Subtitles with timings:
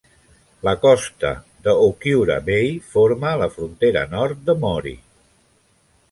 [0.67, 1.31] La costa
[1.67, 4.95] de Uchiura Bay forma la frontera nord de Mori.